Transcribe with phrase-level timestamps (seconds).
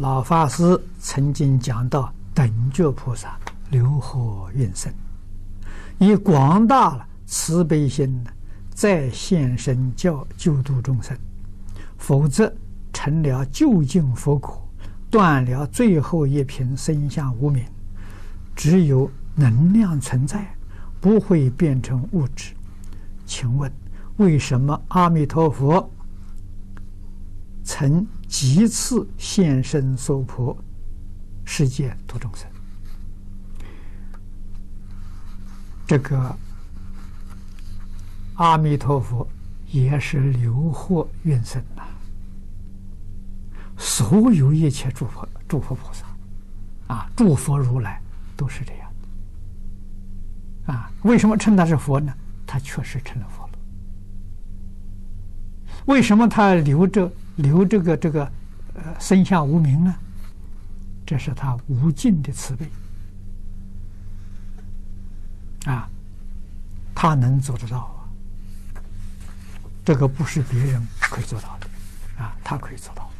[0.00, 4.90] 老法师曾经讲到，等觉菩萨留获孕生，
[5.98, 8.30] 以广大慈悲心呢，
[8.70, 11.14] 再现身教救度众生，
[11.98, 12.50] 否则
[12.94, 14.66] 成了究竟佛果，
[15.10, 17.62] 断了最后一品生相无明，
[18.56, 20.54] 只有能量存在，
[20.98, 22.54] 不会变成物质。
[23.26, 23.70] 请问，
[24.16, 25.90] 为什么阿弥陀佛
[27.62, 30.56] 曾几次现身娑婆
[31.44, 32.48] 世界度众生？
[35.84, 36.38] 这个
[38.36, 39.28] 阿弥陀佛
[39.66, 41.82] 也是留获孕生呐。
[43.76, 46.06] 所有一切诸佛、诸佛菩萨
[46.94, 48.00] 啊，诸佛如来
[48.36, 48.92] 都是这样
[50.66, 50.88] 的啊。
[51.02, 52.14] 为什么称他是佛呢？
[52.46, 53.58] 他确实成了佛了。
[55.86, 57.10] 为什么他留着
[57.42, 58.24] 留这个这个
[58.74, 59.94] 呃身下无名呢？
[61.06, 62.70] 这是他无尽的慈悲
[65.66, 65.90] 啊，
[66.94, 68.06] 他能做得到啊。
[69.84, 73.10] 这个不是别人可以做到的啊，他可以做到。